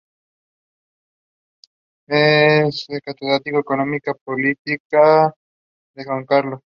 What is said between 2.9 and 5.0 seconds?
catedrático de Economía Política en